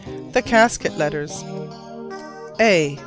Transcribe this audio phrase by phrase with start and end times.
[0.31, 1.43] THE CASKET LETTERS.
[2.59, 2.97] A.